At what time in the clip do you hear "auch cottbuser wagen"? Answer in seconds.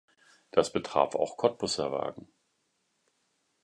1.13-2.27